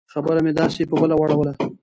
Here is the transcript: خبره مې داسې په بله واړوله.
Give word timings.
خبره 0.13 0.39
مې 0.45 0.51
داسې 0.59 0.81
په 0.89 0.95
بله 1.01 1.15
واړوله. 1.17 1.53